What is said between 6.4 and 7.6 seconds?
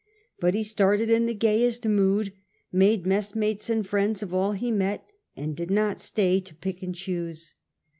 pick and choose.